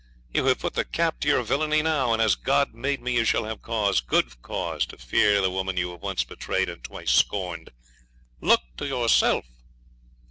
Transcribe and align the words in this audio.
You 0.33 0.45
have 0.45 0.57
put 0.57 0.73
the 0.73 0.83
cap 0.83 1.19
to 1.19 1.27
your 1.27 1.43
villainy 1.43 1.83
now. 1.83 2.11
And, 2.11 2.19
as 2.23 2.33
God 2.33 2.73
made 2.73 3.03
me, 3.03 3.13
you 3.13 3.23
shall 3.23 3.43
have 3.45 3.61
cause 3.61 4.01
good 4.01 4.41
cause 4.41 4.83
to 4.87 4.97
fear 4.97 5.41
the 5.41 5.51
woman 5.51 5.77
you 5.77 5.91
have 5.91 6.01
once 6.01 6.23
betrayed 6.23 6.69
and 6.69 6.83
twice 6.83 7.11
scorned. 7.11 7.69
Look 8.39 8.61
to 8.77 8.87
yourself.' 8.87 9.45